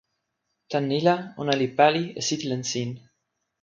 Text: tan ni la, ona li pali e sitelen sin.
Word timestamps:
tan 0.69 0.83
ni 0.91 0.99
la, 1.07 1.15
ona 1.43 1.53
li 1.61 1.67
pali 1.77 2.03
e 2.19 2.21
sitelen 2.27 2.63
sin. 2.71 2.89